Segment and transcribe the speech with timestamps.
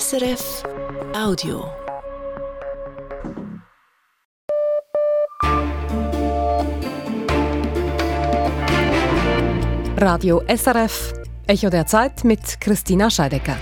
[0.00, 0.62] SRF
[1.14, 1.66] Audio.
[9.98, 11.12] Radio SRF,
[11.46, 13.58] Echo der Zeit mit Christina Scheidecker.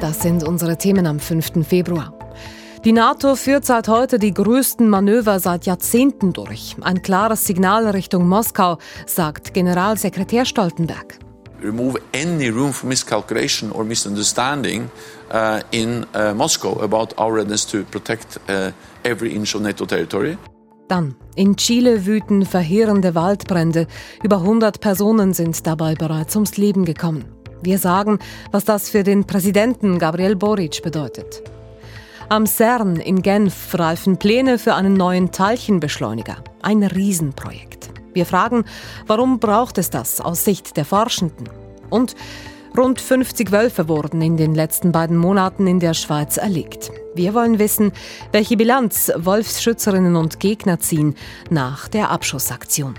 [0.00, 1.66] Das sind unsere Themen am 5.
[1.68, 2.18] Februar.
[2.86, 6.76] Die NATO führt seit heute die größten Manöver seit Jahrzehnten durch.
[6.80, 11.18] Ein klares Signal Richtung Moskau, sagt Generalsekretär Stoltenberg.
[11.62, 14.90] Remove any room for miscalculation or misunderstanding
[15.30, 18.70] uh, in uh, Moscow about our readiness to protect uh,
[19.04, 20.38] every inch of NATO territory.
[20.88, 23.86] Dann, in Chile wüten verheerende Waldbrände.
[24.24, 27.24] Über 100 Personen sind dabei bereits ums Leben gekommen.
[27.62, 28.18] Wir sagen,
[28.50, 31.42] was das für den Präsidenten Gabriel Boric bedeutet.
[32.28, 36.42] Am CERN in Genf reifen Pläne für einen neuen Teilchenbeschleuniger.
[36.62, 37.90] Ein Riesenprojekt.
[38.12, 38.64] Wir fragen,
[39.06, 41.48] warum braucht es das aus Sicht der Forschenden?
[41.90, 42.14] Und
[42.76, 46.90] rund 50 Wölfe wurden in den letzten beiden Monaten in der Schweiz erlegt.
[47.14, 47.92] Wir wollen wissen,
[48.32, 51.16] welche Bilanz Wolfsschützerinnen und Gegner ziehen
[51.50, 52.94] nach der Abschussaktion.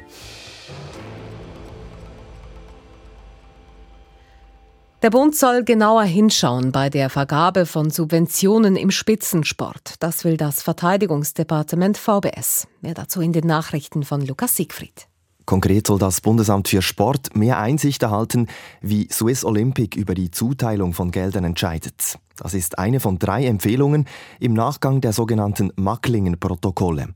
[5.02, 9.96] Der Bund soll genauer hinschauen bei der Vergabe von Subventionen im Spitzensport.
[10.00, 12.68] Das will das Verteidigungsdepartement VBS.
[12.82, 15.08] Mehr dazu in den Nachrichten von Lukas Siegfried.
[15.52, 18.48] Konkret soll das Bundesamt für Sport mehr Einsicht erhalten,
[18.80, 22.18] wie Swiss Olympic über die Zuteilung von Geldern entscheidet.
[22.38, 24.06] Das ist eine von drei Empfehlungen
[24.40, 27.10] im Nachgang der sogenannten Macklingen-Protokolle.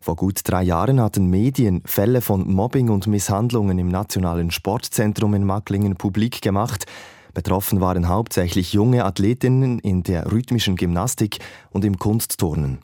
[0.00, 5.42] Vor gut drei Jahren hatten Medien Fälle von Mobbing und Misshandlungen im Nationalen Sportzentrum in
[5.42, 6.84] Macklingen publik gemacht.
[7.34, 12.78] Betroffen waren hauptsächlich junge Athletinnen in der rhythmischen Gymnastik und im Kunstturnen.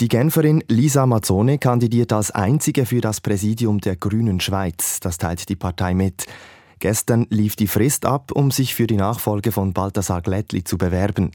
[0.00, 5.00] Die Genferin Lisa Mazzone kandidiert als einzige für das Präsidium der Grünen Schweiz.
[5.00, 6.26] Das teilt die Partei mit.
[6.78, 11.30] Gestern lief die Frist ab, um sich für die Nachfolge von Balthasar Glättli zu bewerben.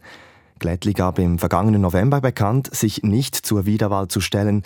[0.59, 4.63] Glättli gab im vergangenen November bekannt, sich nicht zur Wiederwahl zu stellen.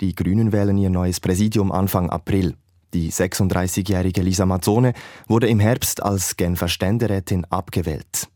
[0.00, 2.54] Die Grünen wählen ihr neues Präsidium Anfang April.
[2.94, 4.94] Die 36-jährige Lisa Mazzone
[5.28, 8.28] wurde im Herbst als Genfer Ständerätin abgewählt.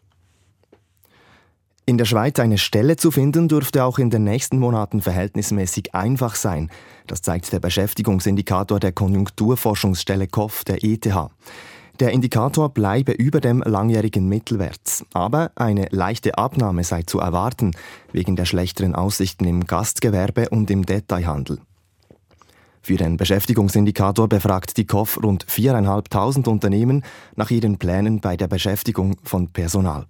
[1.91, 6.37] In der Schweiz eine Stelle zu finden, dürfte auch in den nächsten Monaten verhältnismäßig einfach
[6.37, 6.71] sein.
[7.09, 11.13] Das zeigt der Beschäftigungsindikator der Konjunkturforschungsstelle KOF der ETH.
[11.99, 15.05] Der Indikator bleibe über dem langjährigen Mittelwert.
[15.15, 17.73] Aber eine leichte Abnahme sei zu erwarten,
[18.13, 21.59] wegen der schlechteren Aussichten im Gastgewerbe und im Detailhandel.
[22.83, 27.03] Für den Beschäftigungsindikator befragt die KOF rund 4.500 Unternehmen
[27.35, 30.07] nach ihren Plänen bei der Beschäftigung von Personal.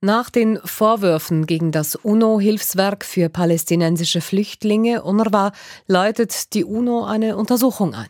[0.00, 5.50] Nach den Vorwürfen gegen das UNO-Hilfswerk für palästinensische Flüchtlinge UNRWA
[5.88, 8.06] leitet die UNO eine Untersuchung ein.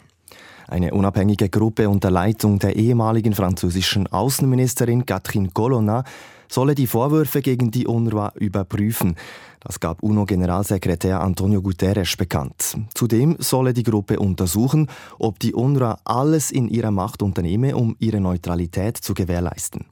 [0.67, 6.05] Eine unabhängige Gruppe unter Leitung der ehemaligen französischen Außenministerin Catherine Colonna
[6.47, 9.17] solle die Vorwürfe gegen die UNRWA überprüfen.
[9.61, 12.77] Das gab UNO-Generalsekretär Antonio Guterres bekannt.
[12.93, 14.89] Zudem solle die Gruppe untersuchen,
[15.19, 19.87] ob die UNRWA alles in ihrer Macht unternehme, um ihre Neutralität zu gewährleisten.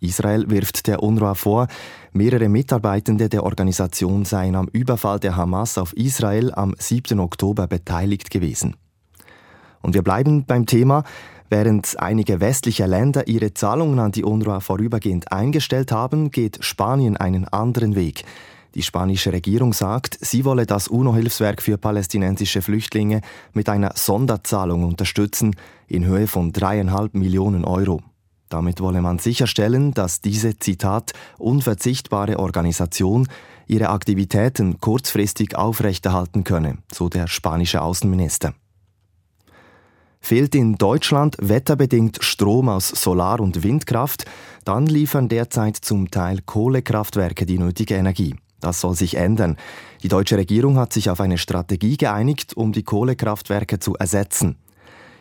[0.00, 1.68] Israel wirft der UNRWA vor,
[2.12, 7.20] mehrere Mitarbeitende der Organisation seien am Überfall der Hamas auf Israel am 7.
[7.20, 8.76] Oktober beteiligt gewesen.
[9.82, 11.04] Und wir bleiben beim Thema.
[11.48, 17.46] Während einige westliche Länder ihre Zahlungen an die UNRWA vorübergehend eingestellt haben, geht Spanien einen
[17.48, 18.24] anderen Weg.
[18.76, 23.20] Die spanische Regierung sagt, sie wolle das UNO-Hilfswerk für palästinensische Flüchtlinge
[23.52, 25.56] mit einer Sonderzahlung unterstützen
[25.88, 28.00] in Höhe von dreieinhalb Millionen Euro.
[28.50, 33.28] Damit wolle man sicherstellen, dass diese, Zitat, unverzichtbare Organisation
[33.68, 38.52] ihre Aktivitäten kurzfristig aufrechterhalten könne, so der spanische Außenminister.
[40.20, 44.26] Fehlt in Deutschland wetterbedingt Strom aus Solar- und Windkraft,
[44.64, 48.34] dann liefern derzeit zum Teil Kohlekraftwerke die nötige Energie.
[48.60, 49.56] Das soll sich ändern.
[50.02, 54.56] Die deutsche Regierung hat sich auf eine Strategie geeinigt, um die Kohlekraftwerke zu ersetzen.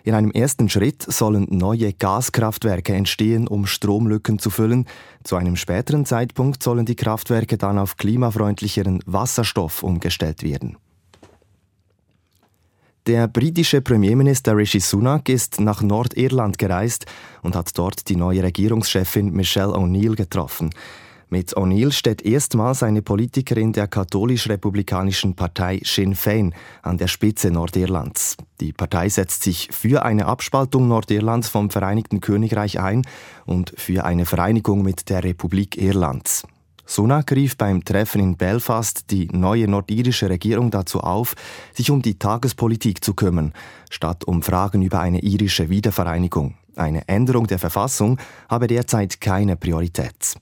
[0.03, 4.85] In einem ersten Schritt sollen neue Gaskraftwerke entstehen, um Stromlücken zu füllen.
[5.23, 10.77] Zu einem späteren Zeitpunkt sollen die Kraftwerke dann auf klimafreundlicheren Wasserstoff umgestellt werden.
[13.07, 17.05] Der britische Premierminister Rishi Sunak ist nach Nordirland gereist
[17.41, 20.69] und hat dort die neue Regierungschefin Michelle O'Neill getroffen.
[21.31, 28.35] Mit O'Neill steht erstmals eine Politikerin der katholisch-republikanischen Partei Sinn Féin an der Spitze Nordirlands.
[28.59, 33.03] Die Partei setzt sich für eine Abspaltung Nordirlands vom Vereinigten Königreich ein
[33.45, 36.47] und für eine Vereinigung mit der Republik Irlands.
[36.87, 41.35] Sunak rief beim Treffen in Belfast die neue nordirische Regierung dazu auf,
[41.75, 43.53] sich um die Tagespolitik zu kümmern,
[43.91, 46.55] statt um Fragen über eine irische Wiedervereinigung.
[46.75, 48.17] Eine Änderung der Verfassung
[48.49, 50.39] habe derzeit keine Priorität.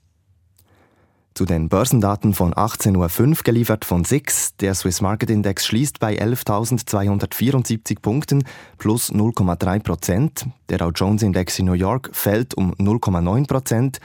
[1.38, 4.56] Zu den Börsendaten von 18.05 Uhr geliefert von SIX.
[4.56, 8.42] Der Swiss Market Index schließt bei 11.274 Punkten
[8.76, 10.46] plus 0,3 Prozent.
[10.68, 14.00] Der Dow Jones Index in New York fällt um 0,9 Prozent.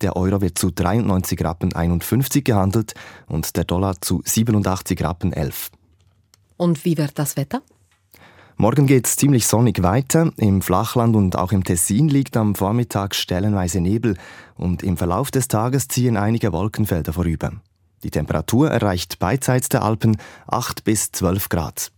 [0.00, 2.94] Der Euro wird zu 93 Rappen 51 gehandelt
[3.26, 5.70] und der Dollar zu 87 Rappen 11.
[6.56, 7.60] Und wie wird das Wetter?
[8.60, 10.32] Morgen geht es ziemlich sonnig weiter.
[10.36, 14.18] Im Flachland und auch im Tessin liegt am Vormittag stellenweise Nebel
[14.54, 17.52] und im Verlauf des Tages ziehen einige Wolkenfelder vorüber.
[18.02, 21.90] Die Temperatur erreicht beidseits der Alpen 8 bis 12 Grad.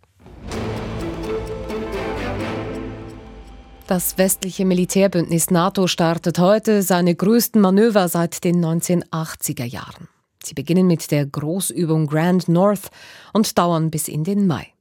[3.89, 10.07] Das westliche Militärbündnis NATO startet heute seine größten Manöver seit den 1980er Jahren.
[10.45, 12.91] Sie beginnen mit der Großübung Grand North
[13.33, 14.72] und dauern bis in den Mai.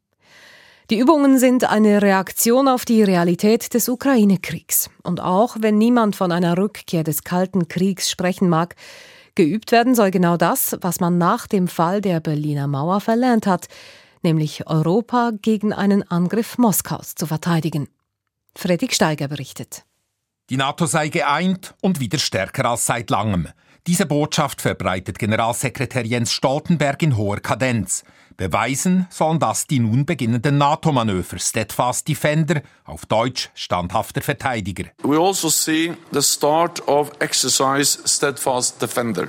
[0.92, 4.90] Die Übungen sind eine Reaktion auf die Realität des Ukraine-Kriegs.
[5.04, 8.76] Und auch wenn niemand von einer Rückkehr des Kalten Kriegs sprechen mag,
[9.34, 13.68] geübt werden soll genau das, was man nach dem Fall der Berliner Mauer verlernt hat,
[14.22, 17.88] nämlich Europa gegen einen Angriff Moskaus zu verteidigen.
[18.54, 19.86] Fredrik Steiger berichtet.
[20.50, 23.48] Die NATO sei geeint und wieder stärker als seit langem.
[23.88, 28.04] Diese Botschaft verbreitet Generalsekretär Jens Stoltenberg in hoher Kadenz.
[28.42, 34.86] Beweisen sollen das die nun beginnenden NATO-Manöver Steadfast Defender, auf Deutsch standhafter Verteidiger.
[35.04, 39.28] We also see the start of exercise Steadfast Defender.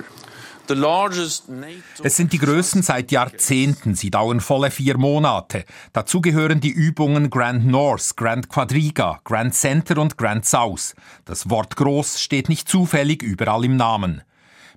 [2.01, 3.93] Es sind die größten seit Jahrzehnten.
[3.93, 5.65] Sie dauern volle vier Monate.
[5.91, 10.95] Dazu gehören die Übungen Grand North, Grand Quadriga, Grand Center und Grand South.
[11.25, 14.23] Das Wort groß steht nicht zufällig überall im Namen.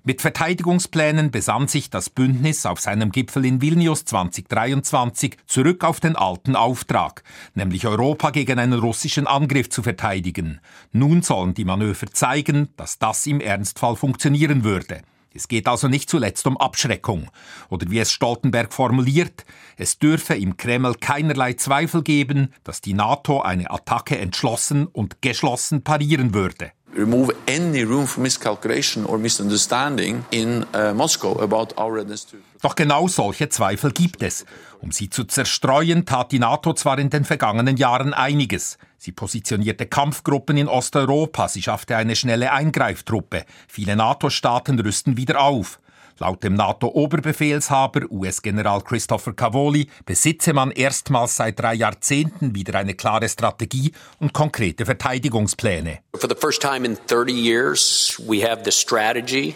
[0.07, 6.15] Mit Verteidigungsplänen besann sich das Bündnis auf seinem Gipfel in Vilnius 2023 zurück auf den
[6.15, 7.23] alten Auftrag,
[7.55, 10.61] nämlich Europa gegen einen russischen Angriff zu verteidigen.
[10.93, 15.01] Nun sollen die Manöver zeigen, dass das im Ernstfall funktionieren würde.
[15.33, 17.29] Es geht also nicht zuletzt um Abschreckung.
[17.67, 19.43] Oder wie es Stoltenberg formuliert,
[19.75, 25.83] es dürfe im Kreml keinerlei Zweifel geben, dass die NATO eine Attacke entschlossen und geschlossen
[25.83, 32.25] parieren würde remove any room for miscalculation or misunderstanding in uh, Moscow about our readiness
[32.25, 32.37] to.
[32.61, 34.45] Doch genau solche Zweifel gibt es.
[34.79, 38.77] Um sie zu zerstreuen, tat die NATO zwar in den vergangenen Jahren einiges.
[38.97, 43.45] Sie positionierte Kampfgruppen in Osteuropa, sie schaffte eine schnelle Eingreiftruppe.
[43.67, 45.79] Viele NATO-Staaten rüsten wieder auf.
[46.19, 53.29] Laut dem NATO-Oberbefehlshaber, US-General Christopher Cavoli, besitze man erstmals seit drei Jahrzehnten wieder eine klare
[53.29, 55.99] Strategie und konkrete Verteidigungspläne.
[56.15, 59.55] For the first time in 30 years, we have the strategy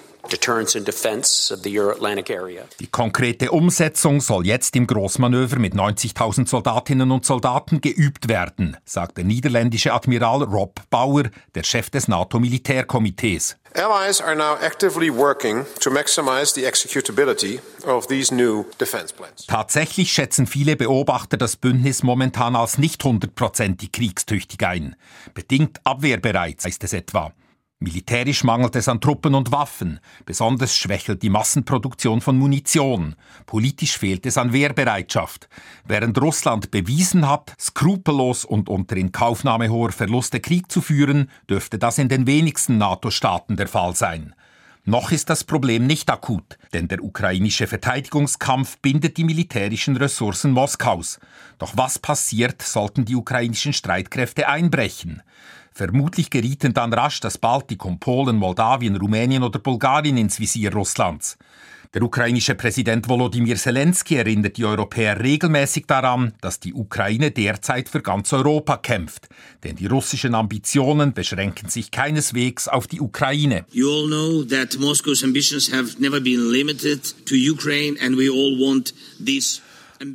[2.79, 9.17] die konkrete Umsetzung soll jetzt im Großmanöver mit 90.000 Soldatinnen und Soldaten geübt werden, sagt
[9.17, 11.23] der niederländische Admiral Rob Bauer,
[11.55, 13.57] der Chef des NATO-Militärkomitees.
[13.73, 19.45] Allies are now actively working to maximize the executability of these new defense plans.
[19.47, 24.97] Tatsächlich schätzen viele Beobachter das Bündnis momentan als nicht hundertprozentig kriegstüchtig ein.
[25.33, 27.31] Bedingt abwehrbereit, heißt es etwa.
[27.83, 33.15] Militärisch mangelt es an Truppen und Waffen, besonders schwächelt die Massenproduktion von Munition,
[33.47, 35.49] politisch fehlt es an Wehrbereitschaft.
[35.87, 41.97] Während Russland bewiesen hat, skrupellos und unter Inkaufnahme hoher Verluste Krieg zu führen, dürfte das
[41.97, 44.35] in den wenigsten NATO-Staaten der Fall sein.
[44.85, 51.19] Noch ist das Problem nicht akut, denn der ukrainische Verteidigungskampf bindet die militärischen Ressourcen Moskaus.
[51.57, 55.23] Doch was passiert, sollten die ukrainischen Streitkräfte einbrechen?
[55.73, 61.37] Vermutlich gerieten dann rasch das Baltikum, Polen, Moldawien, Rumänien oder Bulgarien ins Visier Russlands.
[61.93, 68.01] Der ukrainische Präsident Volodymyr Zelensky erinnert die Europäer regelmäßig daran, dass die Ukraine derzeit für
[68.01, 69.27] ganz Europa kämpft.
[69.65, 73.65] Denn die russischen Ambitionen beschränken sich keineswegs auf die Ukraine.
[73.73, 78.57] You all know that Moscow's ambitions have never been limited to Ukraine and we all
[78.57, 79.61] want this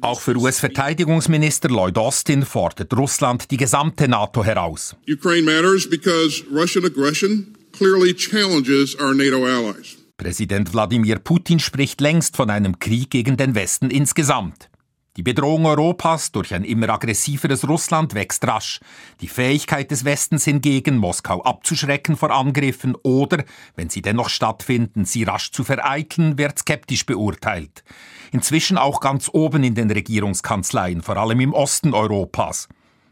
[0.00, 4.96] auch für US-Verteidigungsminister Lloyd Austin fordert Russland die gesamte NATO heraus.
[5.08, 9.96] Ukraine matters because Russian aggression clearly challenges our NATO allies.
[10.16, 14.70] Präsident Wladimir Putin spricht längst von einem Krieg gegen den Westen insgesamt.
[15.16, 18.80] Die Bedrohung Europas durch ein immer aggressiveres Russland wächst rasch.
[19.22, 23.42] Die Fähigkeit des Westens hingegen, Moskau abzuschrecken vor Angriffen oder,
[23.76, 27.82] wenn sie dennoch stattfinden, sie rasch zu vereiteln, wird skeptisch beurteilt.
[28.30, 32.68] Inzwischen auch ganz oben in den Regierungskanzleien, vor allem im Osten Europas.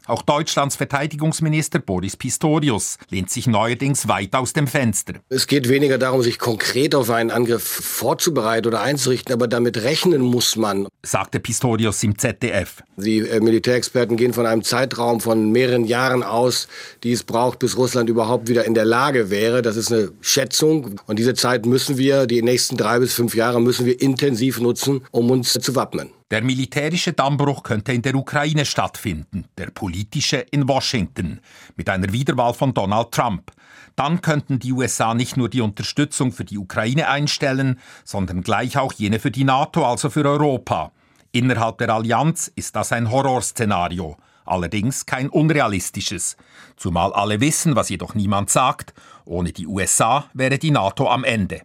[0.07, 5.13] Auch Deutschlands Verteidigungsminister Boris Pistorius lehnt sich neuerdings weit aus dem Fenster.
[5.29, 10.21] Es geht weniger darum, sich konkret auf einen Angriff vorzubereiten oder einzurichten, aber damit rechnen
[10.21, 12.83] muss man, sagte Pistorius im ZDF.
[12.97, 16.67] Die äh, Militärexperten gehen von einem Zeitraum von mehreren Jahren aus,
[17.03, 19.63] die es braucht, bis Russland überhaupt wieder in der Lage wäre.
[19.63, 20.99] Das ist eine Schätzung.
[21.07, 25.01] Und diese Zeit müssen wir, die nächsten drei bis fünf Jahre, müssen wir intensiv nutzen,
[25.09, 26.11] um uns zu wappnen.
[26.31, 31.39] Der militärische Dammbruch könnte in der Ukraine stattfinden, der politische in Washington,
[31.75, 33.51] mit einer Wiederwahl von Donald Trump.
[33.95, 38.93] Dann könnten die USA nicht nur die Unterstützung für die Ukraine einstellen, sondern gleich auch
[38.93, 40.91] jene für die NATO, also für Europa.
[41.31, 46.37] Innerhalb der Allianz ist das ein Horrorszenario, allerdings kein unrealistisches.
[46.75, 51.61] Zumal alle wissen, was jedoch niemand sagt, ohne die USA wäre die NATO am Ende.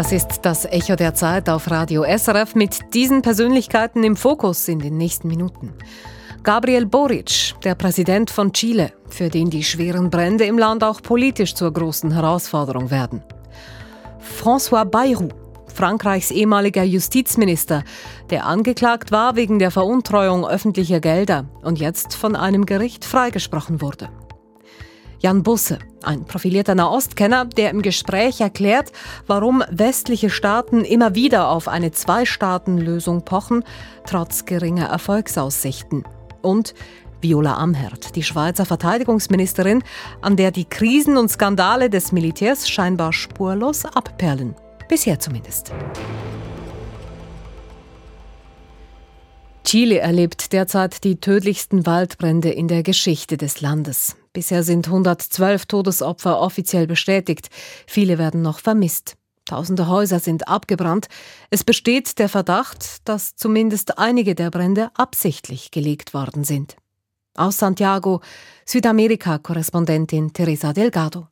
[0.00, 4.78] Das ist das Echo der Zeit auf Radio SRF mit diesen Persönlichkeiten im Fokus in
[4.78, 5.74] den nächsten Minuten.
[6.42, 11.54] Gabriel Boric, der Präsident von Chile, für den die schweren Brände im Land auch politisch
[11.54, 13.22] zur großen Herausforderung werden.
[14.42, 15.28] François Bayrou,
[15.66, 17.84] Frankreichs ehemaliger Justizminister,
[18.30, 24.08] der angeklagt war wegen der Veruntreuung öffentlicher Gelder und jetzt von einem Gericht freigesprochen wurde.
[25.22, 28.90] Jan Busse, ein profilierter Nahostkenner, der im Gespräch erklärt,
[29.26, 33.62] warum westliche Staaten immer wieder auf eine Zwei-Staaten-Lösung pochen,
[34.06, 36.04] trotz geringer Erfolgsaussichten.
[36.40, 36.74] Und
[37.20, 39.84] Viola Amherd, die Schweizer Verteidigungsministerin,
[40.22, 44.54] an der die Krisen und Skandale des Militärs scheinbar spurlos abperlen.
[44.88, 45.70] Bisher zumindest.
[49.64, 54.16] Chile erlebt derzeit die tödlichsten Waldbrände in der Geschichte des Landes.
[54.32, 57.48] Bisher sind 112 Todesopfer offiziell bestätigt.
[57.86, 59.16] Viele werden noch vermisst.
[59.44, 61.08] Tausende Häuser sind abgebrannt.
[61.50, 66.76] Es besteht der Verdacht, dass zumindest einige der Brände absichtlich gelegt worden sind.
[67.36, 68.20] Aus Santiago,
[68.66, 71.26] Südamerika-Korrespondentin Teresa Delgado.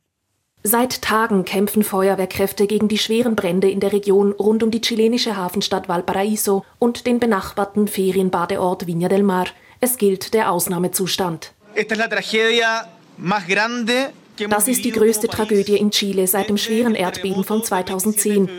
[0.63, 5.37] Seit Tagen kämpfen Feuerwehrkräfte gegen die schweren Brände in der Region rund um die chilenische
[5.37, 9.47] Hafenstadt Valparaíso und den benachbarten Ferienbadeort Viña del Mar.
[9.79, 11.53] Es gilt der Ausnahmezustand.
[14.49, 18.49] Das ist die größte Tragödie in Chile seit dem schweren Erdbeben von 2010,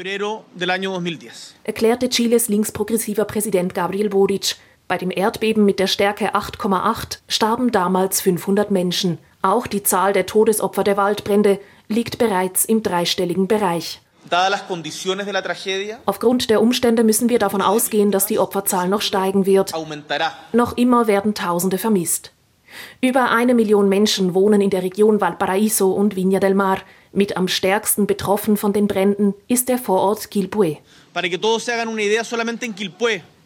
[1.64, 4.56] erklärte Chiles linksprogressiver Präsident Gabriel Boric.
[4.88, 9.18] Bei dem Erdbeben mit der Stärke 8,8 starben damals 500 Menschen.
[9.40, 14.00] Auch die Zahl der Todesopfer der Waldbrände liegt bereits im dreistelligen Bereich.
[16.06, 19.72] Aufgrund der Umstände müssen wir davon ausgehen, dass die Opferzahl noch steigen wird.
[20.52, 22.32] Noch immer werden Tausende vermisst.
[23.00, 26.78] Über eine Million Menschen wohnen in der Region Valparaíso und Viña del Mar.
[27.12, 30.78] Mit am stärksten betroffen von den Bränden ist der Vorort Quilpué.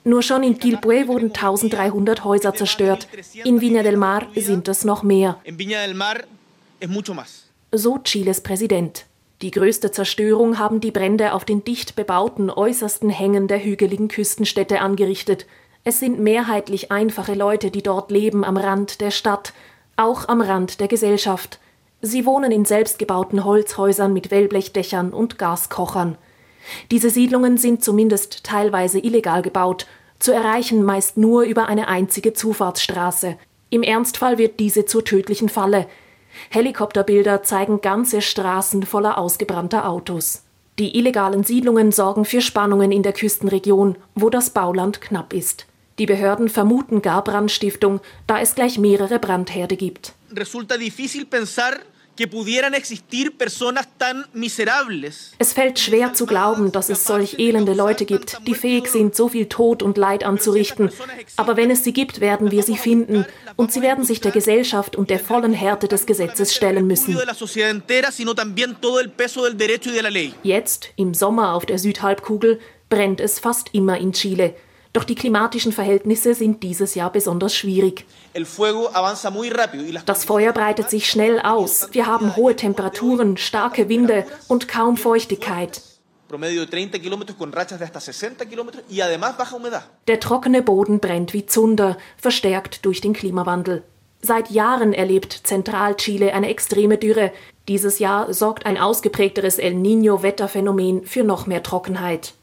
[0.07, 3.09] Nur schon in Quilpué wurden 1300 Häuser zerstört.
[3.45, 5.39] In Viña del Mar sind es noch mehr.
[7.73, 9.07] So Chiles Präsident.
[9.43, 14.81] Die größte Zerstörung haben die Brände auf den dicht bebauten äußersten Hängen der hügeligen Küstenstädte
[14.81, 15.47] angerichtet.
[15.87, 19.53] Es sind mehrheitlich einfache Leute, die dort leben am Rand der Stadt,
[19.97, 21.59] auch am Rand der Gesellschaft.
[22.01, 26.17] Sie wohnen in selbstgebauten Holzhäusern mit Wellblechdächern und Gaskochern.
[26.91, 29.87] Diese Siedlungen sind zumindest teilweise illegal gebaut,
[30.19, 33.37] zu erreichen meist nur über eine einzige Zufahrtsstraße.
[33.69, 35.87] Im Ernstfall wird diese zur tödlichen Falle.
[36.49, 40.45] Helikopterbilder zeigen ganze Straßen voller ausgebrannter Autos.
[40.79, 45.67] Die illegalen Siedlungen sorgen für Spannungen in der Küstenregion, wo das Bauland knapp ist.
[45.99, 50.13] Die Behörden vermuten gar Brandstiftung, da es gleich mehrere Brandherde gibt.
[55.39, 59.29] Es fällt schwer zu glauben, dass es solch elende Leute gibt, die fähig sind, so
[59.29, 60.91] viel Tod und Leid anzurichten.
[61.37, 63.27] Aber wenn es sie gibt, werden wir sie finden.
[63.57, 67.17] Und sie werden sich der Gesellschaft und der vollen Härte des Gesetzes stellen müssen.
[70.43, 74.55] Jetzt, im Sommer auf der Südhalbkugel, brennt es fast immer in Chile.
[74.95, 78.07] Doch die klimatischen Verhältnisse sind dieses Jahr besonders schwierig.
[80.07, 81.89] Das Feuer breitet sich schnell aus.
[81.91, 85.83] Wir haben hohe Temperaturen, starke Winde und kaum Feuchtigkeit.
[90.07, 93.83] Der trockene Boden brennt wie Zunder, verstärkt durch den Klimawandel.
[94.23, 97.33] Seit Jahren erlebt Zentralchile eine extreme Dürre.
[97.67, 102.35] Dieses Jahr sorgt ein ausgeprägteres El Niño-Wetterphänomen für noch mehr Trockenheit.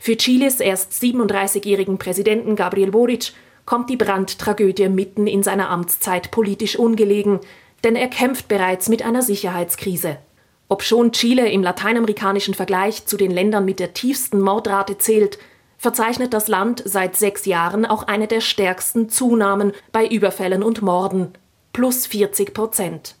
[0.00, 3.32] Für Chiles erst 37-jährigen Präsidenten Gabriel Boric
[3.64, 7.40] kommt die Brandtragödie mitten in seiner Amtszeit politisch ungelegen,
[7.84, 10.18] denn er kämpft bereits mit einer Sicherheitskrise.
[10.68, 15.38] Obschon Chile im lateinamerikanischen Vergleich zu den Ländern mit der tiefsten Mordrate zählt,
[15.78, 21.32] verzeichnet das Land seit sechs Jahren auch eine der stärksten Zunahmen bei Überfällen und Morden.
[21.72, 23.14] Plus 40 Prozent.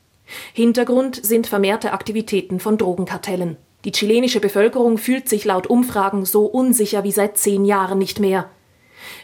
[0.52, 3.56] Hintergrund sind vermehrte Aktivitäten von Drogenkartellen.
[3.84, 8.50] Die chilenische Bevölkerung fühlt sich laut Umfragen so unsicher wie seit zehn Jahren nicht mehr.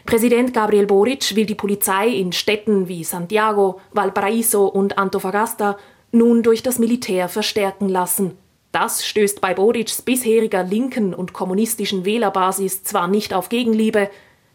[0.05, 5.77] Präsident Gabriel Boric will die Polizei in Städten wie Santiago, Valparaiso und Antofagasta
[6.11, 8.37] nun durch das Militär verstärken lassen.
[8.71, 14.09] Das stößt bei Borics bisheriger linken und kommunistischen Wählerbasis zwar nicht auf Gegenliebe,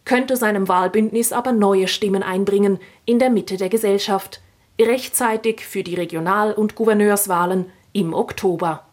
[0.04, 4.40] könnte seinem Wahlbündnis aber neue Stimmen einbringen in der Mitte der Gesellschaft,
[4.80, 8.89] rechtzeitig für die Regional- und Gouverneurswahlen im Oktober.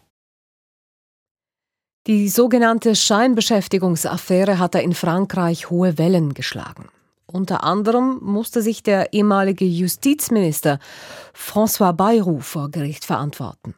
[2.08, 6.88] Die sogenannte Scheinbeschäftigungsaffäre hatte in Frankreich hohe Wellen geschlagen.
[7.26, 10.78] Unter anderem musste sich der ehemalige Justizminister
[11.34, 13.74] François Bayrou vor Gericht verantworten.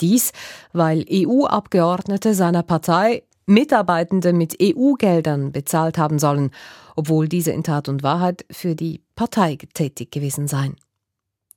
[0.00, 0.32] Dies,
[0.72, 6.50] weil EU-Abgeordnete seiner Partei Mitarbeitende mit EU-Geldern bezahlt haben sollen,
[6.96, 10.74] obwohl diese in Tat und Wahrheit für die Partei tätig gewesen seien.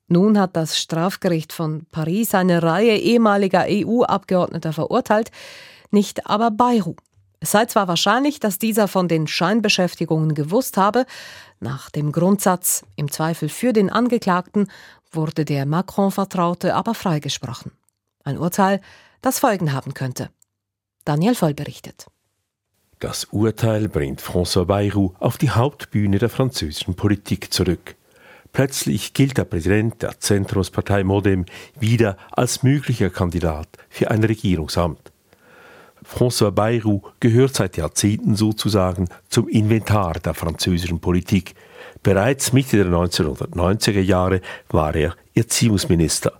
[0.08, 5.32] Nun hat das Strafgericht von Paris eine Reihe ehemaliger EU-Abgeordneter verurteilt,
[5.94, 6.96] nicht aber Bayrou.
[7.40, 11.06] Es sei zwar wahrscheinlich, dass dieser von den Scheinbeschäftigungen gewusst habe,
[11.60, 14.68] nach dem Grundsatz im Zweifel für den Angeklagten
[15.12, 17.72] wurde der Macron-Vertraute aber freigesprochen.
[18.24, 18.80] Ein Urteil,
[19.22, 20.30] das Folgen haben könnte.
[21.04, 22.06] Daniel Voll berichtet.
[23.00, 27.96] Das Urteil bringt François Bayrou auf die Hauptbühne der französischen Politik zurück.
[28.54, 31.46] Plötzlich gilt der Präsident der Zentrumspartei Modem
[31.80, 35.11] wieder als möglicher Kandidat für ein Regierungsamt.
[36.06, 41.56] François Bayrou gehört seit Jahrzehnten sozusagen zum Inventar der französischen Politik.
[42.04, 46.34] Bereits Mitte der 1990er Jahre war er Erziehungsminister.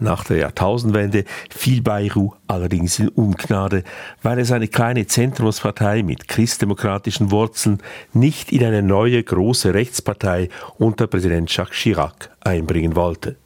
[0.00, 3.82] Nach der Jahrtausendwende fiel Bayrou allerdings in Ungnade,
[4.22, 11.08] weil er seine kleine Zentrumspartei mit christdemokratischen Wurzeln nicht in eine neue große Rechtspartei unter
[11.08, 13.36] Präsident Jacques Chirac einbringen wollte.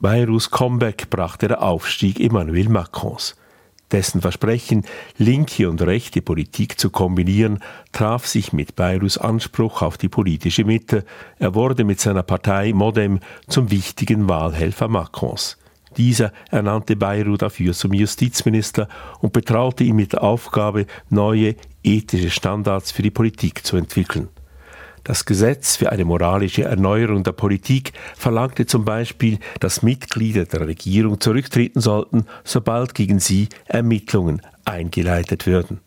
[0.00, 3.36] Bayrous Comeback brachte der Aufstieg Emmanuel Macrons.
[3.90, 4.84] Dessen Versprechen,
[5.16, 7.60] linke und rechte Politik zu kombinieren,
[7.92, 11.04] traf sich mit Bayrous Anspruch auf die politische Mitte.
[11.38, 15.56] Er wurde mit seiner Partei Modem zum wichtigen Wahlhelfer Macrons.
[15.96, 18.88] Dieser ernannte Bayrou dafür zum Justizminister
[19.20, 24.28] und betraute ihn mit der Aufgabe, neue ethische Standards für die Politik zu entwickeln.
[25.08, 31.18] Das Gesetz für eine moralische Erneuerung der Politik verlangte zum Beispiel, dass Mitglieder der Regierung
[31.18, 35.80] zurücktreten sollten, sobald gegen sie Ermittlungen eingeleitet würden.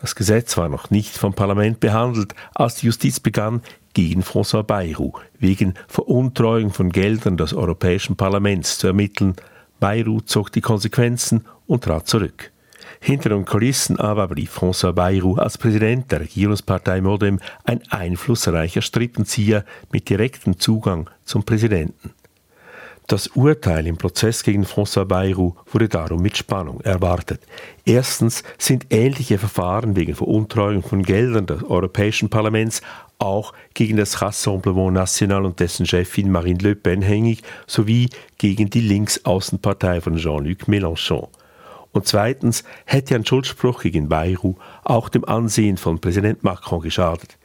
[0.00, 3.60] Das Gesetz war noch nicht vom Parlament behandelt, als die Justiz begann,
[3.92, 9.36] gegen François Bayrou wegen Veruntreuung von Geldern des Europäischen Parlaments zu ermitteln.
[9.80, 12.52] Bayrou zog die Konsequenzen und trat zurück.
[13.02, 19.64] Hinter den Kulissen aber blieb François Bayrou als Präsident der Regierungspartei Modem ein einflussreicher Strippenzieher
[19.90, 22.12] mit direktem Zugang zum Präsidenten.
[23.06, 27.40] Das Urteil im Prozess gegen François Bayrou wurde darum mit Spannung erwartet.
[27.84, 32.82] Erstens sind ähnliche Verfahren wegen Veruntreuung von Geldern des Europäischen Parlaments
[33.18, 38.80] auch gegen das Rassemblement National und dessen Chefin Marine Le Pen hängig sowie gegen die
[38.80, 41.28] Linksaußenpartei von Jean-Luc Mélenchon.
[41.92, 47.36] Und zweitens hätte ein Schuldspruch gegen Bayrou auch dem Ansehen von Präsident Macron geschadet.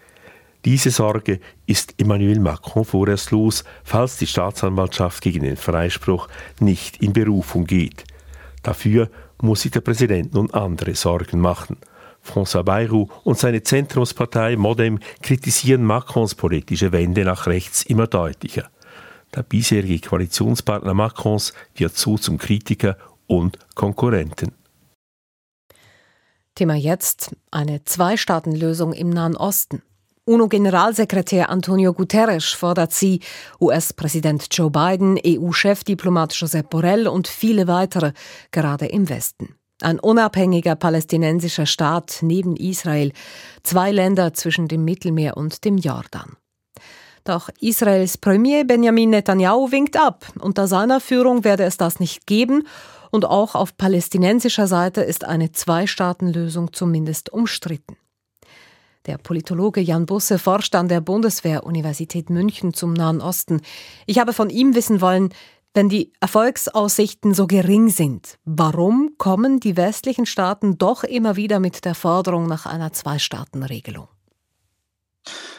[0.66, 6.28] Diese Sorge ist Emmanuel Macron vorerst los, falls die Staatsanwaltschaft gegen den Freispruch
[6.60, 8.04] nicht in Berufung geht.
[8.64, 9.10] Dafür
[9.42, 11.78] muss sich der Präsident nun andere Sorgen machen.
[12.24, 18.70] François Bayrou und seine Zentrumspartei Modem kritisieren Macrons politische Wende nach rechts immer deutlicher.
[19.36, 24.54] Der bisherige Koalitionspartner Macrons wird so zum Kritiker und Konkurrenten.
[26.56, 29.82] Thema jetzt eine Zwei-Staaten-Lösung im Nahen Osten.
[30.24, 33.20] UNO-Generalsekretär Antonio Guterres fordert sie,
[33.62, 38.14] US-Präsident Joe Biden, EU-Chefdiplomat Josep Borrell und viele weitere,
[38.52, 39.56] gerade im Westen.
[39.82, 43.12] Ein unabhängiger palästinensischer Staat neben Israel,
[43.62, 46.38] zwei Länder zwischen dem Mittelmeer und dem Jordan.
[47.26, 50.26] Doch Israels Premier Benjamin Netanyahu winkt ab.
[50.40, 52.64] Unter seiner Führung werde es das nicht geben
[53.12, 57.98] und auch auf palästinensischer Seite ist eine Zwei-Staaten-Lösung zumindest umstritten.
[59.06, 63.62] Der Politologe Jan Busse forscht an der Bundeswehr-Universität München zum Nahen Osten.
[64.08, 65.30] Ich habe von ihm wissen wollen,
[65.76, 71.84] wenn die Erfolgsaussichten so gering sind, warum kommen die westlichen Staaten doch immer wieder mit
[71.86, 74.08] der Forderung nach einer Zwei-Staaten-Regelung?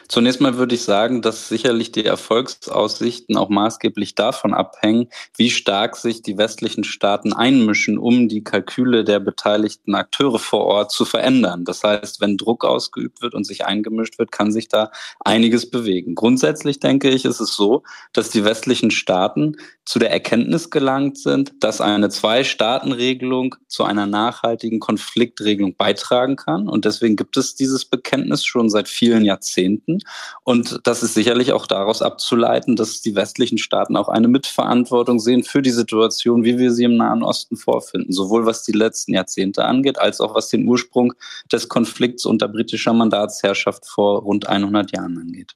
[0.08, 5.96] Zunächst mal würde ich sagen, dass sicherlich die Erfolgsaussichten auch maßgeblich davon abhängen, wie stark
[5.96, 11.64] sich die westlichen Staaten einmischen, um die Kalküle der beteiligten Akteure vor Ort zu verändern.
[11.64, 14.90] Das heißt, wenn Druck ausgeübt wird und sich eingemischt wird, kann sich da
[15.20, 16.14] einiges bewegen.
[16.14, 21.52] Grundsätzlich denke ich, ist es so, dass die westlichen Staaten zu der Erkenntnis gelangt sind,
[21.60, 26.68] dass eine Zwei-Staaten-Regelung zu einer nachhaltigen Konfliktregelung beitragen kann.
[26.68, 29.95] Und deswegen gibt es dieses Bekenntnis schon seit vielen Jahrzehnten.
[30.44, 35.42] Und das ist sicherlich auch daraus abzuleiten, dass die westlichen Staaten auch eine Mitverantwortung sehen
[35.42, 39.64] für die Situation, wie wir sie im Nahen Osten vorfinden, sowohl was die letzten Jahrzehnte
[39.64, 41.14] angeht, als auch was den Ursprung
[41.52, 45.54] des Konflikts unter britischer Mandatsherrschaft vor rund 100 Jahren angeht.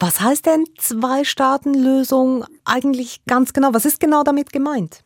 [0.00, 3.74] Was heißt denn Zwei-Staaten-Lösung eigentlich ganz genau?
[3.74, 5.02] Was ist genau damit gemeint?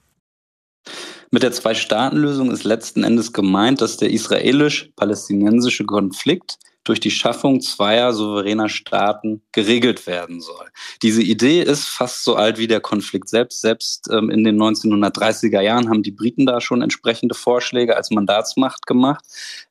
[1.30, 8.12] Mit der Zwei-Staaten-Lösung ist letzten Endes gemeint, dass der israelisch-palästinensische Konflikt durch die Schaffung zweier
[8.12, 10.66] souveräner Staaten geregelt werden soll.
[11.02, 13.60] Diese Idee ist fast so alt wie der Konflikt selbst.
[13.60, 18.86] Selbst ähm, in den 1930er Jahren haben die Briten da schon entsprechende Vorschläge als Mandatsmacht
[18.86, 19.24] gemacht.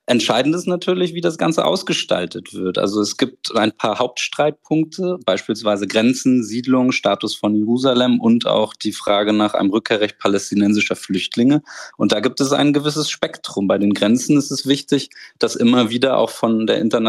[0.06, 2.78] Entscheidend ist natürlich, wie das Ganze ausgestaltet wird.
[2.78, 8.92] Also es gibt ein paar Hauptstreitpunkte, beispielsweise Grenzen, Siedlung, Status von Jerusalem und auch die
[8.92, 11.62] Frage nach einem Rückkehrrecht palästinensischer Flüchtlinge.
[11.98, 13.68] Und da gibt es ein gewisses Spektrum.
[13.68, 17.01] Bei den Grenzen ist es wichtig, dass immer wieder auch von der internationalen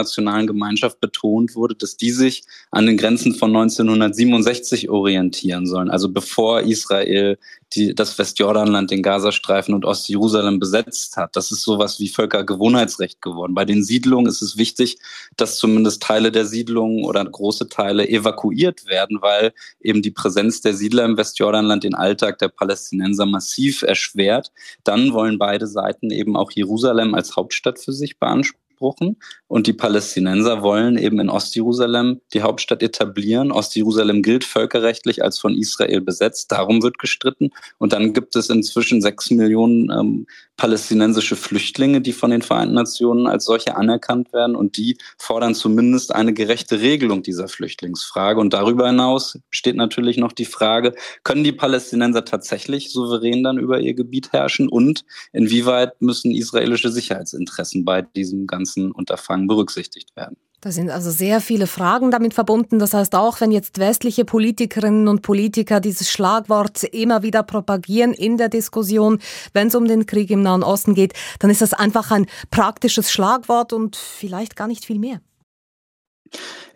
[0.47, 5.91] Gemeinschaft betont wurde, dass die sich an den Grenzen von 1967 orientieren sollen.
[5.91, 7.39] Also bevor Israel
[7.75, 11.37] die, das Westjordanland, den Gazastreifen und Ostjerusalem besetzt hat.
[11.37, 13.55] Das ist sowas wie Völkergewohnheitsrecht geworden.
[13.55, 14.99] Bei den Siedlungen ist es wichtig,
[15.37, 20.75] dass zumindest Teile der Siedlungen oder große Teile evakuiert werden, weil eben die Präsenz der
[20.75, 24.53] Siedler im Westjordanland den Alltag der Palästinenser massiv erschwert.
[24.85, 29.17] Dann wollen beide Seiten eben auch Jerusalem als Hauptstadt für sich beanspruchen beanspruchen.
[29.49, 33.53] Und die Palästinenser wollen eben in Ostjerusalem die Hauptstadt etablieren.
[33.53, 36.51] Ostjerusalem gilt völkerrechtlich als von Israel besetzt.
[36.51, 37.51] Darum wird gestritten.
[37.79, 43.27] Und dann gibt es inzwischen sechs Millionen ähm, palästinensische Flüchtlinge, die von den Vereinten Nationen
[43.27, 44.57] als solche anerkannt werden.
[44.57, 48.41] Und die fordern zumindest eine gerechte Regelung dieser Flüchtlingsfrage.
[48.41, 53.81] Und darüber hinaus steht natürlich noch die Frage, können die Palästinenser tatsächlich souverän dann über
[53.81, 54.69] ihr Gebiet herrschen?
[54.69, 60.37] Und inwieweit müssen israelische Sicherheitsinteressen bei diesem ganzen ganzen Unterfangen berücksichtigt werden.
[60.61, 62.79] Da sind also sehr viele Fragen damit verbunden.
[62.79, 68.37] Das heißt, auch wenn jetzt westliche Politikerinnen und Politiker dieses Schlagwort immer wieder propagieren in
[68.37, 69.19] der Diskussion,
[69.53, 73.11] wenn es um den Krieg im Nahen Osten geht, dann ist das einfach ein praktisches
[73.11, 75.21] Schlagwort und vielleicht gar nicht viel mehr.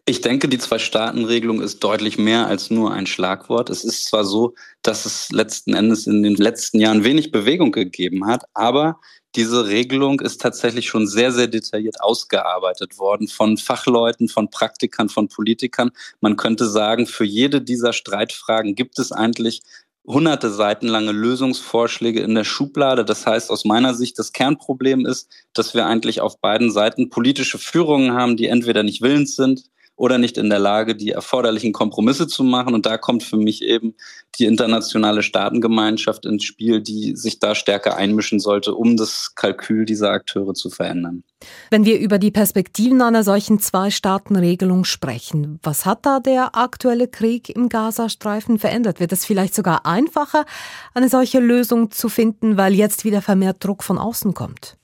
[0.09, 3.71] Ich denke, die Zwei-Staaten-Regelung ist deutlich mehr als nur ein Schlagwort.
[3.71, 8.25] Es ist zwar so, dass es letzten Endes in den letzten Jahren wenig Bewegung gegeben
[8.27, 9.01] hat, aber
[9.35, 15.29] diese Regelung ist tatsächlich schon sehr, sehr detailliert ausgearbeitet worden von Fachleuten, von Praktikern, von
[15.29, 15.91] Politikern.
[16.21, 19.63] Man könnte sagen, für jede dieser Streitfragen gibt es eigentlich
[20.07, 23.05] hunderte Seiten lange Lösungsvorschläge in der Schublade.
[23.05, 27.59] Das heißt, aus meiner Sicht, das Kernproblem ist, dass wir eigentlich auf beiden Seiten politische
[27.59, 29.65] Führungen haben, die entweder nicht willens sind,
[29.97, 32.75] oder nicht in der Lage, die erforderlichen Kompromisse zu machen.
[32.75, 33.95] Und da kommt für mich eben
[34.39, 40.11] die internationale Staatengemeinschaft ins Spiel, die sich da stärker einmischen sollte, um das Kalkül dieser
[40.11, 41.25] Akteure zu verändern.
[41.71, 47.49] Wenn wir über die Perspektiven einer solchen Zwei-Staaten-Regelung sprechen, was hat da der aktuelle Krieg
[47.49, 49.01] im Gazastreifen verändert?
[49.01, 50.45] Wird es vielleicht sogar einfacher,
[50.93, 54.77] eine solche Lösung zu finden, weil jetzt wieder vermehrt Druck von außen kommt?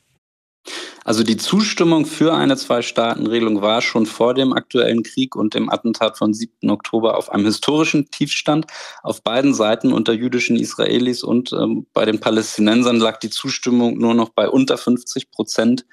[1.04, 6.16] Also die Zustimmung für eine Zwei-Staaten-Regelung war schon vor dem aktuellen Krieg und dem Attentat
[6.16, 6.70] von 7.
[6.70, 8.66] Oktober auf einem historischen Tiefstand.
[9.02, 14.14] Auf beiden Seiten unter jüdischen Israelis und ähm, bei den Palästinensern lag die Zustimmung nur
[14.14, 15.84] noch bei unter 50 Prozent.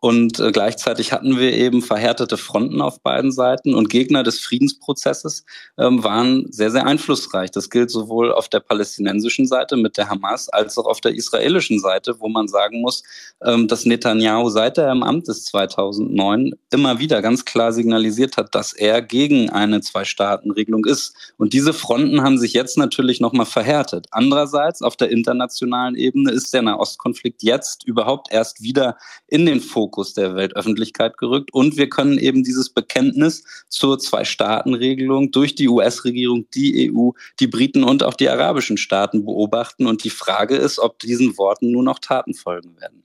[0.00, 5.44] Und äh, gleichzeitig hatten wir eben verhärtete Fronten auf beiden Seiten und Gegner des Friedensprozesses
[5.76, 7.50] ähm, waren sehr, sehr einflussreich.
[7.50, 11.80] Das gilt sowohl auf der palästinensischen Seite mit der Hamas als auch auf der israelischen
[11.80, 13.02] Seite, wo man sagen muss,
[13.44, 18.56] ähm, dass Netanyahu seit er im Amt ist 2009 immer wieder ganz klar signalisiert hat,
[18.56, 21.14] dass er gegen eine Zwei-Staaten-Regelung ist.
[21.36, 24.08] Und diese Fronten haben sich jetzt natürlich nochmal verhärtet.
[24.10, 28.96] Andererseits auf der internationalen Ebene ist der Nahostkonflikt jetzt überhaupt erst wieder
[29.28, 31.54] in den Fokus der Weltöffentlichkeit gerückt.
[31.54, 37.84] Und wir können eben dieses Bekenntnis zur Zwei-Staaten-Regelung durch die US-Regierung, die EU, die Briten
[37.84, 39.86] und auch die arabischen Staaten beobachten.
[39.86, 43.04] Und die Frage ist, ob diesen Worten nur noch Taten folgen werden.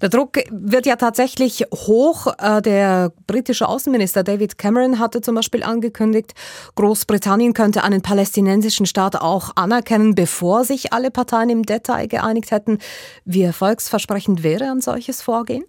[0.00, 2.26] Der Druck wird ja tatsächlich hoch.
[2.38, 6.34] Äh, der britische Außenminister David Cameron hatte zum Beispiel angekündigt,
[6.74, 12.78] Großbritannien könnte einen palästinensischen Staat auch anerkennen, bevor sich alle Parteien im Detail geeinigt hätten.
[13.24, 15.64] Wie erfolgsversprechend wäre ein solches Vorgehen?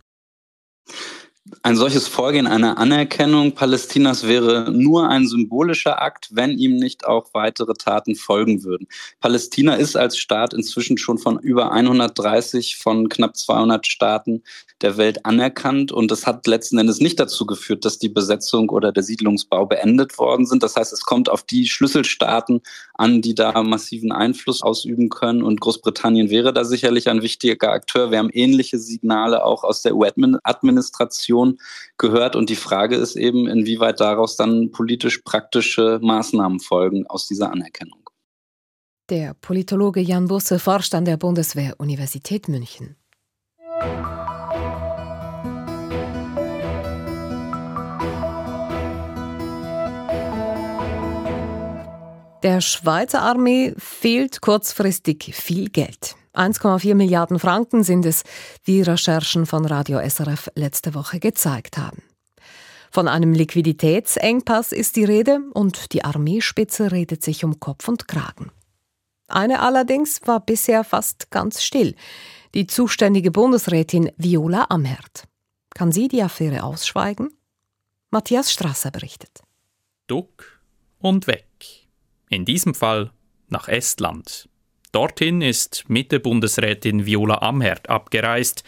[1.63, 7.33] Ein solches Vorgehen einer Anerkennung Palästinas wäre nur ein symbolischer Akt, wenn ihm nicht auch
[7.33, 8.87] weitere Taten folgen würden.
[9.19, 14.43] Palästina ist als Staat inzwischen schon von über 130 von knapp 200 Staaten
[14.81, 18.91] der Welt anerkannt und es hat letzten Endes nicht dazu geführt, dass die Besetzung oder
[18.91, 20.63] der Siedlungsbau beendet worden sind.
[20.63, 22.61] Das heißt, es kommt auf die Schlüsselstaaten
[22.93, 28.11] an, die da massiven Einfluss ausüben können und Großbritannien wäre da sicherlich ein wichtiger Akteur.
[28.11, 31.59] Wir haben ähnliche Signale auch aus der EU-Administration
[31.97, 37.51] gehört und die Frage ist eben, inwieweit daraus dann politisch praktische Maßnahmen folgen aus dieser
[37.51, 38.09] Anerkennung.
[39.09, 42.95] Der Politologe Jan Busse forscht an der Bundeswehr-Universität München.
[52.41, 56.15] Der Schweizer Armee fehlt kurzfristig viel Geld.
[56.33, 58.23] 1,4 Milliarden Franken sind es,
[58.63, 62.01] wie Recherchen von Radio SRF letzte Woche gezeigt haben.
[62.91, 68.51] Von einem Liquiditätsengpass ist die Rede und die Armeespitze redet sich um Kopf und Kragen.
[69.27, 71.93] Eine allerdings war bisher fast ganz still.
[72.53, 75.25] Die zuständige Bundesrätin Viola Amherd.
[75.75, 77.29] Kann sie die Affäre ausschweigen?
[78.11, 79.41] Matthias Strasser berichtet.
[80.07, 80.61] Duck
[80.99, 81.48] und weg.
[82.29, 83.11] In diesem Fall
[83.47, 84.47] nach Estland.
[84.91, 88.63] Dorthin ist Mitte-Bundesrätin Viola Amherd abgereist.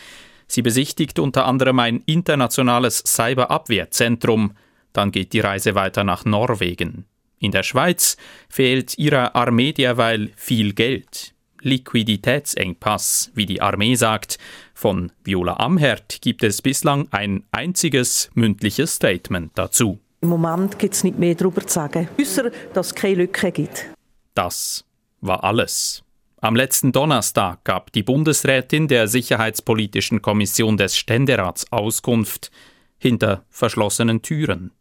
[0.47, 4.53] Sie besichtigt unter anderem ein internationales Cyberabwehrzentrum.
[4.93, 7.05] Dann geht die Reise weiter nach Norwegen.
[7.39, 8.17] In der Schweiz
[8.49, 11.33] fehlt ihrer Armee derweil viel Geld.
[11.61, 14.39] Liquiditätsengpass, wie die Armee sagt.
[14.73, 19.99] Von Viola Amherd gibt es bislang ein einziges mündliches Statement dazu.
[20.21, 23.87] Im Moment gibt es nicht mehr darüber zu sagen, außer dass es keine Lücke gibt.
[24.35, 24.85] Das
[25.19, 26.03] war alles.
[26.39, 32.51] Am letzten Donnerstag gab die Bundesrätin der Sicherheitspolitischen Kommission des Ständerats Auskunft
[32.97, 34.71] hinter verschlossenen Türen.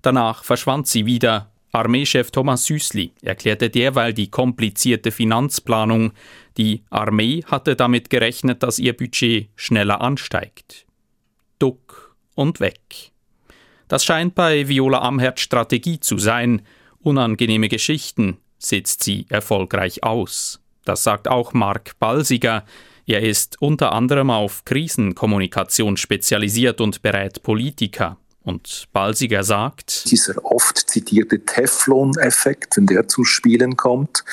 [0.00, 1.50] Danach verschwand sie wieder.
[1.72, 6.12] Armeechef Thomas Süßli erklärte derweil die komplizierte Finanzplanung.
[6.58, 10.86] Die Armee hatte damit gerechnet, dass ihr Budget schneller ansteigt.
[11.58, 13.11] Duck und weg.
[13.92, 16.62] Das scheint bei Viola Amherd Strategie zu sein.
[17.02, 20.60] Unangenehme Geschichten sitzt sie erfolgreich aus.
[20.86, 22.64] Das sagt auch Mark Balsiger.
[23.04, 28.16] Er ist unter anderem auf Krisenkommunikation spezialisiert und berät Politiker.
[28.42, 34.24] Und Balsiger sagt, dieser oft zitierte Teflon-Effekt, wenn der zu Spielen kommt,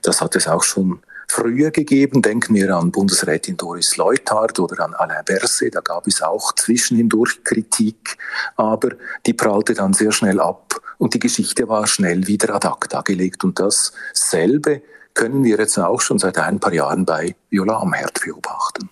[0.00, 2.20] das hat es auch schon früher gegeben.
[2.20, 5.74] Denken wir an Bundesrätin Doris Leuthard oder an Alain Berset.
[5.74, 8.18] Da gab es auch zwischendurch Kritik,
[8.56, 8.90] aber
[9.26, 13.44] die prallte dann sehr schnell ab und die Geschichte war schnell wieder ad acta gelegt.
[13.44, 14.82] Und dasselbe
[15.14, 18.90] können wir jetzt auch schon seit ein paar Jahren bei Viola Amherd beobachten.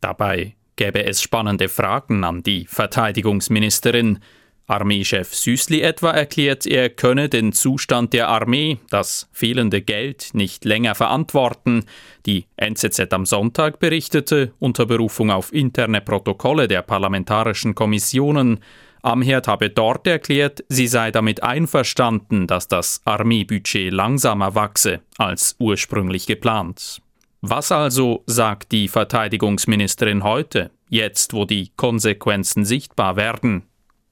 [0.00, 4.18] Dabei gäbe es spannende Fragen an die Verteidigungsministerin.
[4.66, 10.94] Armeechef Süßli etwa erklärt, er könne den Zustand der Armee, das fehlende Geld, nicht länger
[10.94, 11.84] verantworten.
[12.26, 18.60] Die NZZ am Sonntag berichtete unter Berufung auf interne Protokolle der parlamentarischen Kommissionen,
[19.06, 26.26] Amherd habe dort erklärt, sie sei damit einverstanden, dass das Armeebudget langsamer wachse als ursprünglich
[26.26, 27.00] geplant.
[27.40, 33.62] Was also sagt die Verteidigungsministerin heute, jetzt wo die Konsequenzen sichtbar werden?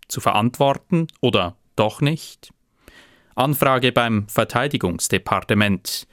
[0.09, 2.51] Zu verantworten oder doch nicht?
[3.35, 6.07] Anfrage beim Verteidigungsdepartement.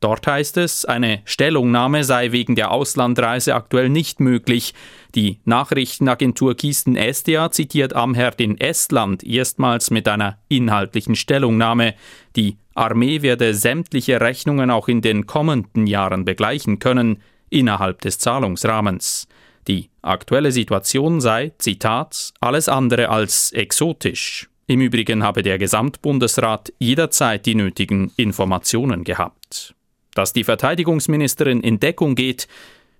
[0.00, 4.72] Dort heißt es, eine Stellungnahme sei wegen der Auslandreise aktuell nicht möglich.
[5.16, 11.94] Die Nachrichtenagentur Kisten Estia zitiert Amherd in Estland erstmals mit einer inhaltlichen Stellungnahme.
[12.36, 19.26] Die Armee werde sämtliche Rechnungen auch in den kommenden Jahren begleichen können, innerhalb des Zahlungsrahmens.
[19.68, 24.48] Die aktuelle Situation sei, Zitat, alles andere als exotisch.
[24.66, 29.74] Im Übrigen habe der Gesamtbundesrat jederzeit die nötigen Informationen gehabt.
[30.14, 32.48] Dass die Verteidigungsministerin in Deckung geht,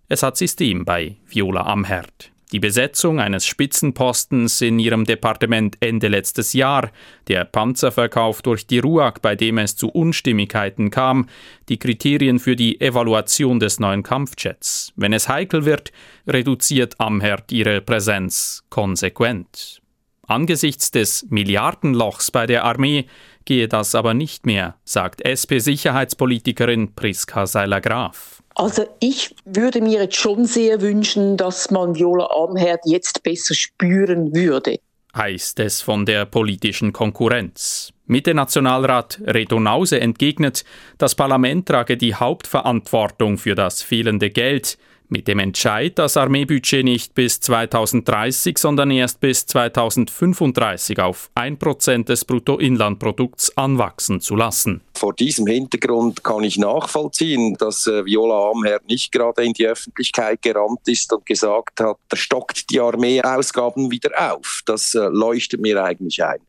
[0.09, 2.33] es hat System bei Viola Amherd.
[2.51, 6.91] Die Besetzung eines Spitzenpostens in ihrem Departement Ende letztes Jahr,
[7.29, 11.29] der Panzerverkauf durch die RUAG, bei dem es zu Unstimmigkeiten kam,
[11.69, 14.95] die Kriterien für die Evaluation des neuen Kampfjets.
[14.97, 15.93] Wenn es heikel wird,
[16.27, 19.83] reduziert Amherd ihre Präsenz konsequent.
[20.27, 23.07] Angesichts des Milliardenlochs bei der Armee
[23.45, 28.38] gehe das aber nicht mehr, sagt SP-Sicherheitspolitikerin Priska Seiler-Graf.
[28.55, 34.35] Also ich würde mir jetzt schon sehr wünschen, dass man Viola Amherd jetzt besser spüren
[34.35, 34.81] würde.
[35.17, 37.93] Heißt es von der politischen Konkurrenz.
[38.07, 40.65] Mitte-Nationalrat Reto Nause entgegnet,
[40.97, 44.79] das Parlament trage die Hauptverantwortung für das fehlende Geld.
[45.11, 52.27] Mit dem Entscheid, das Armeebudget nicht bis 2030, sondern erst bis 2035 auf 1% des
[52.27, 54.83] Bruttoinlandprodukts anwachsen zu lassen.
[54.95, 60.43] Vor diesem Hintergrund kann ich nachvollziehen, dass äh, Viola Amherd nicht gerade in die Öffentlichkeit
[60.43, 64.61] gerannt ist und gesagt hat, da stockt die Armeeausgaben wieder auf.
[64.67, 66.41] Das äh, leuchtet mir eigentlich ein.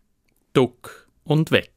[0.51, 1.71] Duck und weg.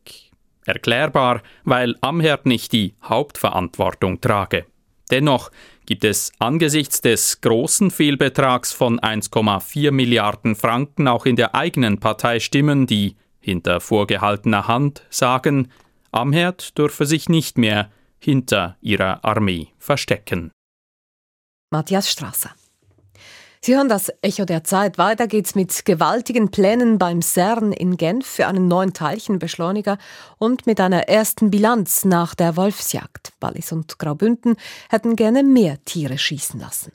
[0.67, 4.67] Erklärbar, weil Amherd nicht die Hauptverantwortung trage.
[5.13, 5.51] Dennoch
[5.87, 12.41] gibt es angesichts des großen Fehlbetrags von 1,4 Milliarden Franken auch in der eigenen Partei
[12.41, 15.71] Stimmen, die hinter vorgehaltener Hand sagen,
[16.13, 20.53] Amherd dürfe sich nicht mehr hinter ihrer Armee verstecken.
[21.71, 22.51] Matthias Strasser.
[23.65, 24.99] Sie hören das Echo der Zeit.
[24.99, 29.99] Weiter geht's mit gewaltigen Plänen beim CERN in Genf für einen neuen Teilchenbeschleuniger
[30.39, 33.33] und mit einer ersten Bilanz nach der Wolfsjagd.
[33.39, 34.57] Wallis und Graubünden
[34.91, 36.91] hätten gerne mehr Tiere schießen lassen.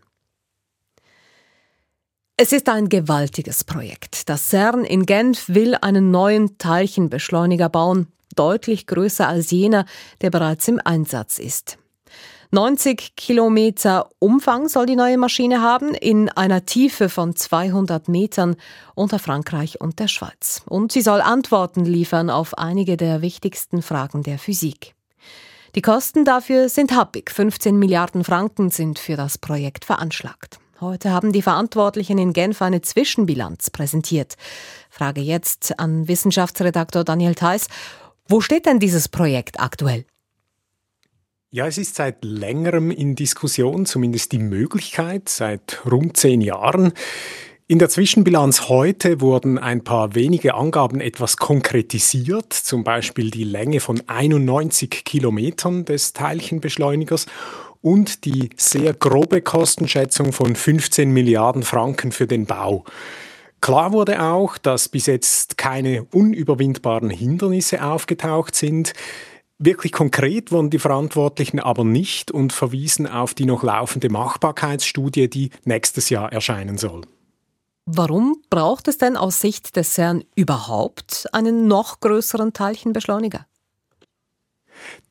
[2.36, 4.28] Es ist ein gewaltiges Projekt.
[4.28, 9.86] Das CERN in Genf will einen neuen Teilchenbeschleuniger bauen, deutlich größer als jener,
[10.20, 11.78] der bereits im Einsatz ist.
[12.52, 18.56] 90 Kilometer Umfang soll die neue Maschine haben, in einer Tiefe von 200 Metern
[18.96, 20.62] unter Frankreich und der Schweiz.
[20.66, 24.96] Und sie soll Antworten liefern auf einige der wichtigsten Fragen der Physik.
[25.76, 27.32] Die Kosten dafür sind happig.
[27.32, 30.60] 15 Milliarden Franken sind für das Projekt veranschlagt.
[30.80, 34.36] Heute haben die Verantwortlichen in Genf eine Zwischenbilanz präsentiert.
[34.90, 37.68] Frage jetzt an Wissenschaftsredaktor Daniel Theiss.
[38.28, 40.06] Wo steht denn dieses Projekt aktuell?
[41.50, 46.92] Ja, es ist seit längerem in Diskussion, zumindest die Möglichkeit, seit rund zehn Jahren.
[47.68, 53.80] In der Zwischenbilanz heute wurden ein paar wenige Angaben etwas konkretisiert, zum Beispiel die Länge
[53.80, 57.28] von 91 Kilometern des Teilchenbeschleunigers
[57.82, 62.84] und die sehr grobe Kostenschätzung von 15 Milliarden Franken für den Bau.
[63.62, 68.92] Klar wurde auch, dass bis jetzt keine unüberwindbaren Hindernisse aufgetaucht sind.
[69.60, 75.50] Wirklich konkret wurden die Verantwortlichen aber nicht und verwiesen auf die noch laufende Machbarkeitsstudie, die
[75.66, 77.02] nächstes Jahr erscheinen soll.
[77.86, 83.48] Warum braucht es denn aus Sicht des CERN überhaupt einen noch größeren Teilchenbeschleuniger?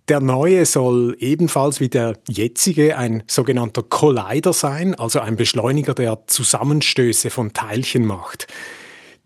[0.09, 6.25] Der neue soll ebenfalls wie der jetzige ein sogenannter Collider sein, also ein Beschleuniger, der
[6.29, 8.47] Zusammenstöße von Teilchen macht.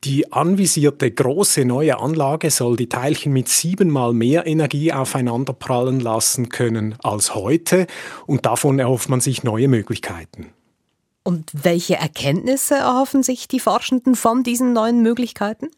[0.04, 6.48] Die anvisierte große neue Anlage soll die Teilchen mit siebenmal mehr Energie aufeinander prallen lassen
[6.48, 7.86] können als heute
[8.26, 10.54] und davon erhofft man sich neue Möglichkeiten.
[11.22, 15.68] Und welche Erkenntnisse erhoffen sich die Forschenden von diesen neuen Möglichkeiten?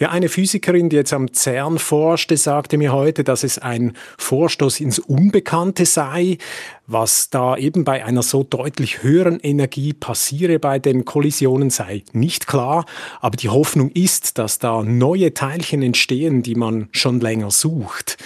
[0.00, 4.78] Ja, eine Physikerin, die jetzt am CERN forschte, sagte mir heute, dass es ein Vorstoß
[4.78, 6.38] ins Unbekannte sei,
[6.86, 12.46] was da eben bei einer so deutlich höheren Energie passiere bei den Kollisionen sei nicht
[12.46, 12.86] klar,
[13.20, 18.18] aber die Hoffnung ist, dass da neue Teilchen entstehen, die man schon länger sucht.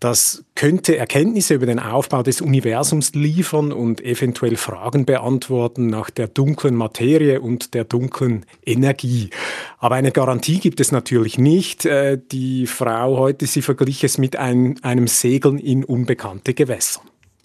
[0.00, 6.28] Das könnte Erkenntnisse über den Aufbau des Universums liefern und eventuell Fragen beantworten nach der
[6.28, 9.30] dunklen Materie und der dunklen Energie.
[9.78, 11.84] Aber eine Garantie gibt es natürlich nicht.
[11.84, 17.00] Äh, die Frau heute, sie verglich es mit ein, einem Segeln in unbekannte Gewässer.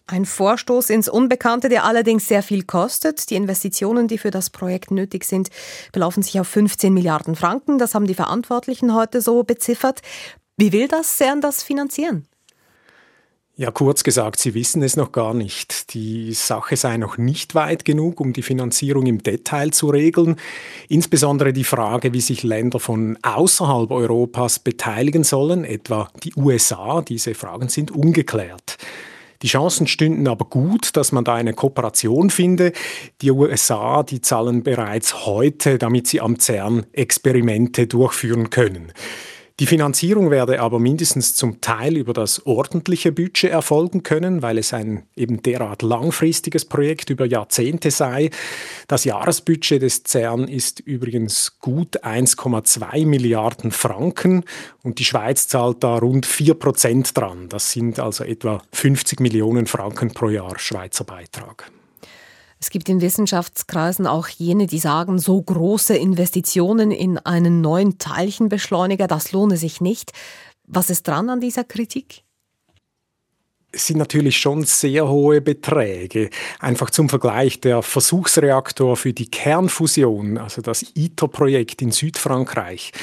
[0.05, 3.31] Ein Vorstoß ins Unbekannte, der allerdings sehr viel kostet.
[3.31, 5.49] Die Investitionen, die für das Projekt nötig sind,
[5.91, 7.79] belaufen sich auf 15 Milliarden Franken.
[7.79, 10.01] Das haben die Verantwortlichen heute so beziffert.
[10.57, 12.27] Wie will das CERN das finanzieren?
[13.55, 15.93] Ja, kurz gesagt, Sie wissen es noch gar nicht.
[15.93, 20.37] Die Sache sei noch nicht weit genug, um die Finanzierung im Detail zu regeln.
[20.89, 27.35] Insbesondere die Frage, wie sich Länder von außerhalb Europas beteiligen sollen, etwa die USA, diese
[27.35, 28.79] Fragen sind ungeklärt.
[29.43, 32.71] Die Chancen stünden aber gut, dass man da eine Kooperation finde.
[33.21, 38.93] Die USA, die zahlen bereits heute, damit sie am CERN Experimente durchführen können.
[39.59, 44.73] Die Finanzierung werde aber mindestens zum Teil über das ordentliche Budget erfolgen können, weil es
[44.73, 48.31] ein eben derart langfristiges Projekt über Jahrzehnte sei.
[48.87, 54.43] Das Jahresbudget des CERN ist übrigens gut 1,2 Milliarden Franken
[54.81, 57.47] und die Schweiz zahlt da rund 4 Prozent dran.
[57.47, 61.71] Das sind also etwa 50 Millionen Franken pro Jahr Schweizer Beitrag.
[62.63, 69.07] Es gibt in Wissenschaftskreisen auch jene, die sagen, so große Investitionen in einen neuen Teilchenbeschleuniger,
[69.07, 70.13] das lohne sich nicht.
[70.65, 72.23] Was ist dran an dieser Kritik?
[73.73, 76.29] Es sind natürlich schon sehr hohe Beträge.
[76.61, 82.93] Einfach zum Vergleich, der Versuchsreaktor für die Kernfusion, also das ITER-Projekt in Südfrankreich,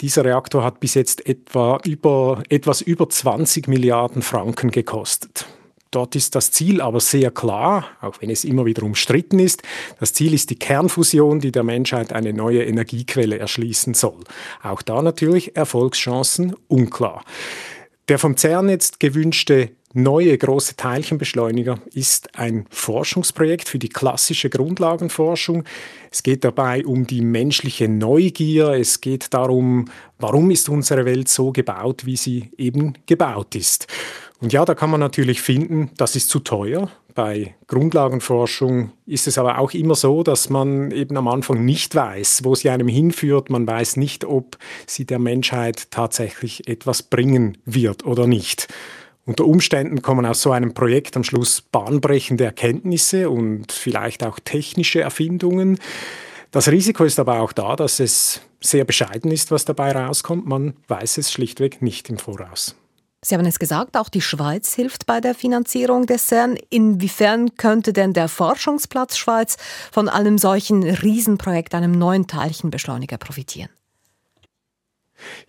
[0.00, 5.44] dieser Reaktor hat bis jetzt etwa über, etwas über 20 Milliarden Franken gekostet.
[5.92, 9.62] Dort ist das Ziel aber sehr klar, auch wenn es immer wieder umstritten ist.
[10.00, 14.24] Das Ziel ist die Kernfusion, die der Menschheit eine neue Energiequelle erschließen soll.
[14.62, 17.24] Auch da natürlich Erfolgschancen unklar.
[18.08, 25.64] Der vom CERN jetzt gewünschte neue große Teilchenbeschleuniger ist ein Forschungsprojekt für die klassische Grundlagenforschung.
[26.10, 28.70] Es geht dabei um die menschliche Neugier.
[28.70, 29.86] Es geht darum,
[30.18, 33.86] warum ist unsere Welt so gebaut, wie sie eben gebaut ist.
[34.42, 36.90] Und ja, da kann man natürlich finden, das ist zu teuer.
[37.14, 42.40] Bei Grundlagenforschung ist es aber auch immer so, dass man eben am Anfang nicht weiß,
[42.42, 43.50] wo sie einem hinführt.
[43.50, 48.66] Man weiß nicht, ob sie der Menschheit tatsächlich etwas bringen wird oder nicht.
[49.26, 55.00] Unter Umständen kommen aus so einem Projekt am Schluss bahnbrechende Erkenntnisse und vielleicht auch technische
[55.00, 55.78] Erfindungen.
[56.50, 60.46] Das Risiko ist aber auch da, dass es sehr bescheiden ist, was dabei rauskommt.
[60.46, 62.74] Man weiß es schlichtweg nicht im Voraus.
[63.24, 66.58] Sie haben es gesagt, auch die Schweiz hilft bei der Finanzierung des CERN.
[66.70, 69.56] Inwiefern könnte denn der Forschungsplatz Schweiz
[69.92, 73.70] von einem solchen Riesenprojekt, einem neuen Teilchenbeschleuniger profitieren?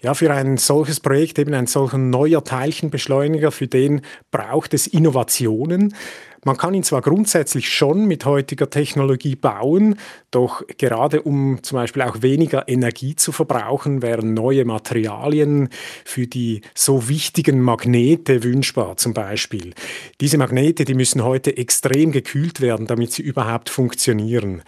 [0.01, 5.95] Ja, für ein solches Projekt, eben ein solcher neuer Teilchenbeschleuniger, für den braucht es Innovationen.
[6.43, 9.95] Man kann ihn zwar grundsätzlich schon mit heutiger Technologie bauen,
[10.31, 15.69] doch gerade um zum Beispiel auch weniger Energie zu verbrauchen, wären neue Materialien
[16.03, 19.73] für die so wichtigen Magnete wünschbar zum Beispiel.
[20.19, 24.63] Diese Magnete, die müssen heute extrem gekühlt werden, damit sie überhaupt funktionieren.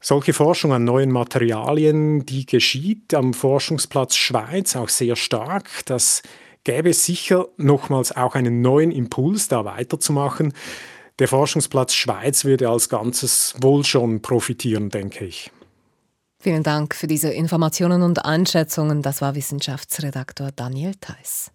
[0.00, 5.68] Solche Forschung an neuen Materialien, die geschieht am Forschungsplatz Schweiz auch sehr stark.
[5.84, 6.22] Das
[6.64, 10.54] gäbe sicher nochmals auch einen neuen Impuls, da weiterzumachen.
[11.18, 15.50] Der Forschungsplatz Schweiz würde als Ganzes wohl schon profitieren, denke ich.
[16.38, 19.02] Vielen Dank für diese Informationen und Einschätzungen.
[19.02, 21.52] Das war Wissenschaftsredaktor Daniel Theiss.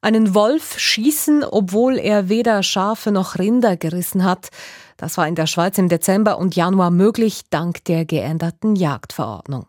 [0.00, 4.50] Einen Wolf schießen, obwohl er weder Schafe noch Rinder gerissen hat.
[4.96, 9.66] Das war in der Schweiz im Dezember und Januar möglich dank der geänderten Jagdverordnung.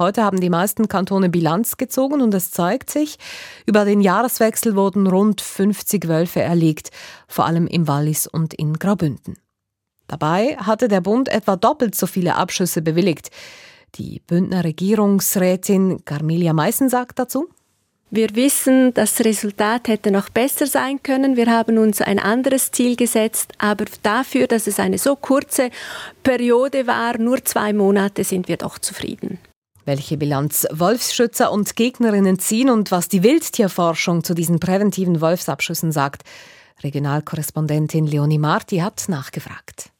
[0.00, 3.18] Heute haben die meisten Kantone Bilanz gezogen und es zeigt sich,
[3.66, 6.88] über den Jahreswechsel wurden rund 50 Wölfe erlegt,
[7.28, 9.36] vor allem im Wallis und in Graubünden.
[10.06, 13.30] Dabei hatte der Bund etwa doppelt so viele Abschüsse bewilligt.
[13.96, 17.50] Die Bündner Regierungsrätin Carmelia Meissen sagt dazu,
[18.10, 21.36] wir wissen, das Resultat hätte noch besser sein können.
[21.36, 25.68] Wir haben uns ein anderes Ziel gesetzt, aber dafür, dass es eine so kurze
[26.22, 29.38] Periode war, nur zwei Monate, sind wir doch zufrieden.
[29.90, 36.22] Welche Bilanz Wolfsschützer und Gegnerinnen ziehen und was die Wildtierforschung zu diesen präventiven Wolfsabschüssen sagt,
[36.84, 39.90] Regionalkorrespondentin Leonie Marti hat nachgefragt.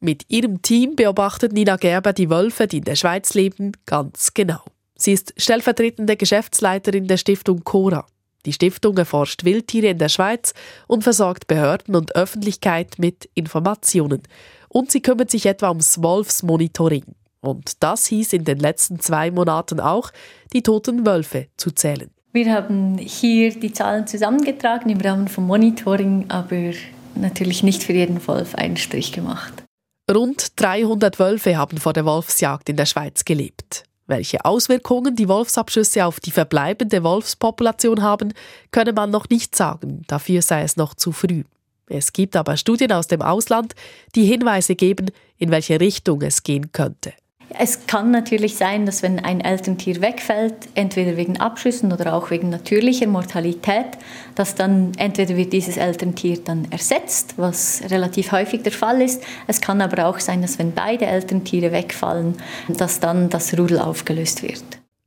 [0.00, 4.60] Mit ihrem Team beobachtet Nina Gerber die Wölfe, die in der Schweiz leben, ganz genau.
[4.96, 8.04] Sie ist stellvertretende Geschäftsleiterin der Stiftung Cora.
[8.44, 10.52] Die Stiftung erforscht Wildtiere in der Schweiz
[10.88, 14.24] und versorgt Behörden und Öffentlichkeit mit Informationen.
[14.68, 17.14] Und sie kümmert sich etwa ums Wolfsmonitoring.
[17.42, 20.10] Und das hieß in den letzten zwei Monaten auch,
[20.52, 22.10] die toten Wölfe zu zählen.
[22.32, 26.72] Wir haben hier die Zahlen zusammengetragen im Rahmen vom Monitoring, aber
[27.14, 29.64] natürlich nicht für jeden Wolf einen Strich gemacht.
[30.10, 33.84] Rund 300 Wölfe haben vor der Wolfsjagd in der Schweiz gelebt.
[34.06, 38.32] Welche Auswirkungen die Wolfsabschüsse auf die verbleibende Wolfspopulation haben,
[38.70, 41.44] könne man noch nicht sagen, dafür sei es noch zu früh.
[41.86, 43.74] Es gibt aber Studien aus dem Ausland,
[44.14, 47.12] die Hinweise geben, in welche Richtung es gehen könnte.
[47.58, 52.48] Es kann natürlich sein, dass wenn ein Elterntier wegfällt, entweder wegen Abschüssen oder auch wegen
[52.48, 53.98] natürlicher Mortalität,
[54.34, 59.22] dass dann entweder wird dieses Elterntier dann ersetzt, was relativ häufig der Fall ist.
[59.46, 62.36] Es kann aber auch sein, dass wenn beide Elterntiere wegfallen,
[62.68, 64.64] dass dann das Rudel aufgelöst wird.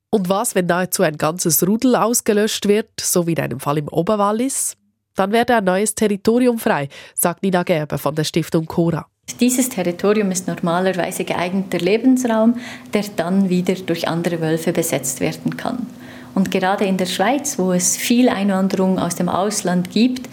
[0.10, 3.88] Und was, wenn nahezu ein ganzes Rudel ausgelöscht wird, so wie in einem Fall im
[3.88, 4.78] Oberwallis?
[5.16, 9.08] Dann werde ein neues Territorium frei, sagt Nina Gerber von der Stiftung Cora.
[9.40, 12.58] Dieses Territorium ist normalerweise geeigneter Lebensraum,
[12.94, 15.88] der dann wieder durch andere Wölfe besetzt werden kann.
[16.36, 20.30] Und gerade in der Schweiz, wo es viel Einwanderung aus dem Ausland gibt,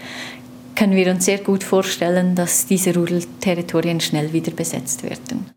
[0.75, 5.51] können wir uns sehr gut vorstellen, dass diese Rudelterritorien schnell wieder besetzt werden.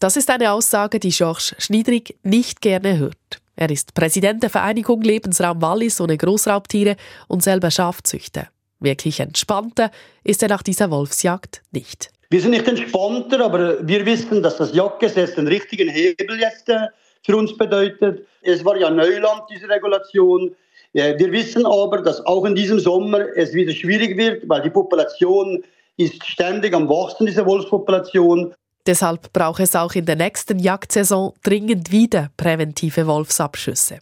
[0.00, 3.40] Das ist eine Aussage, die Georges Schniedrig nicht gerne hört.
[3.56, 6.96] Er ist Präsident der Vereinigung Lebensraum Wallis ohne Großraubtiere
[7.28, 8.48] und selber Schafzüchter.
[8.80, 9.90] Wirklich entspannter
[10.24, 12.10] ist er nach dieser Wolfsjagd nicht.
[12.34, 16.88] Wir sind nicht entspannter, aber wir wissen, dass das Jagdgesetz den richtigen Hebel jetzt äh,
[17.22, 18.26] für uns bedeutet.
[18.42, 20.52] Es war ja Neuland, diese Regulation.
[20.92, 25.62] Wir wissen aber, dass auch in diesem Sommer es wieder schwierig wird, weil die Population
[25.96, 28.52] ist ständig am Wachsen, diese Wolfspopulation.
[28.84, 34.00] Deshalb braucht es auch in der nächsten Jagdsaison dringend wieder präventive Wolfsabschüsse.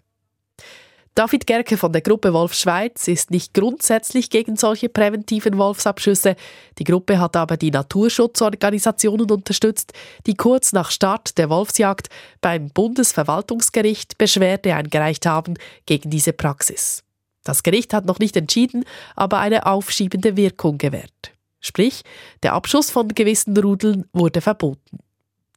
[1.14, 6.36] David Gerke von der Gruppe Wolf Schweiz ist nicht grundsätzlich gegen solche präventiven Wolfsabschüsse.
[6.78, 9.92] Die Gruppe hat aber die Naturschutzorganisationen unterstützt,
[10.26, 12.08] die kurz nach Start der Wolfsjagd
[12.40, 15.54] beim Bundesverwaltungsgericht Beschwerde eingereicht haben
[15.84, 17.04] gegen diese Praxis.
[17.44, 18.84] Das Gericht hat noch nicht entschieden,
[19.14, 21.32] aber eine aufschiebende Wirkung gewährt.
[21.60, 22.04] Sprich,
[22.42, 24.98] der Abschuss von gewissen Rudeln wurde verboten.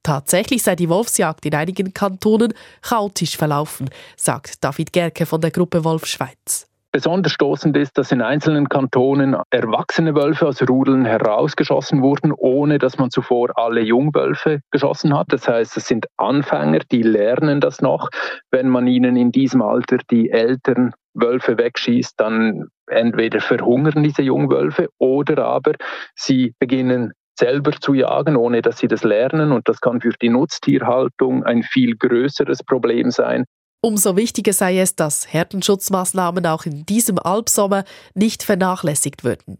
[0.05, 2.53] Tatsächlich sei die Wolfsjagd in einigen Kantonen
[2.83, 6.69] chaotisch verlaufen, sagt David Gerke von der Gruppe Wolf Schweiz.
[6.91, 12.99] Besonders stoßend ist, dass in einzelnen Kantonen erwachsene Wölfe aus Rudeln herausgeschossen wurden, ohne dass
[12.99, 15.25] man zuvor alle Jungwölfe geschossen hat.
[15.29, 18.09] Das heißt, es sind Anfänger, die lernen das noch.
[18.51, 24.87] Wenn man ihnen in diesem Alter die älteren Wölfe wegschießt, dann entweder verhungern diese Jungwölfe
[24.99, 25.73] oder aber
[26.13, 29.51] sie beginnen selber zu jagen, ohne dass sie das lernen.
[29.51, 33.45] Und das kann für die Nutztierhaltung ein viel größeres Problem sein.
[33.81, 37.83] Umso wichtiger sei es, dass Herdenschutzmaßnahmen auch in diesem Albsommer
[38.15, 39.59] nicht vernachlässigt würden.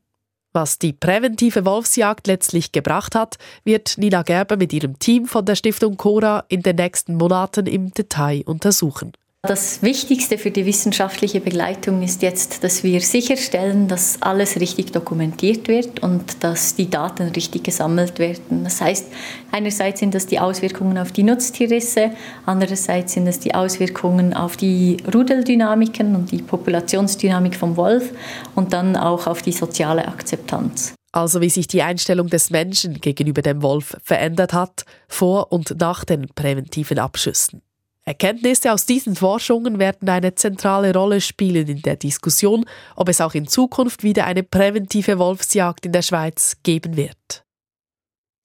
[0.52, 5.56] Was die präventive Wolfsjagd letztlich gebracht hat, wird Nina Gerber mit ihrem Team von der
[5.56, 9.12] Stiftung Cora in den nächsten Monaten im Detail untersuchen.
[9.48, 15.68] Das Wichtigste für die wissenschaftliche Begleitung ist jetzt, dass wir sicherstellen, dass alles richtig dokumentiert
[15.68, 18.64] wird und dass die Daten richtig gesammelt werden.
[18.64, 19.08] Das heißt,
[19.52, 22.12] einerseits sind das die Auswirkungen auf die Nutztierrisse,
[22.46, 28.12] andererseits sind es die Auswirkungen auf die Rudeldynamiken und die Populationsdynamik vom Wolf
[28.56, 30.94] und dann auch auf die soziale Akzeptanz.
[31.12, 36.04] Also wie sich die Einstellung des Menschen gegenüber dem Wolf verändert hat, vor und nach
[36.04, 37.62] den präventiven Abschüssen.
[38.08, 43.34] Erkenntnisse aus diesen Forschungen werden eine zentrale Rolle spielen in der Diskussion, ob es auch
[43.34, 47.44] in Zukunft wieder eine präventive Wolfsjagd in der Schweiz geben wird.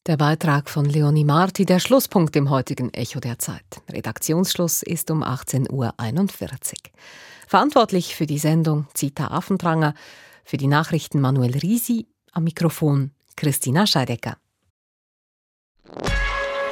[0.07, 3.83] Der Beitrag von Leonie Marti, der Schlusspunkt im heutigen Echo der Zeit.
[3.93, 5.93] Redaktionsschluss ist um 18.41 Uhr.
[7.47, 9.93] Verantwortlich für die Sendung Zita Affentranger,
[10.43, 14.39] für die Nachrichten Manuel Risi, am Mikrofon Christina Scheidecker.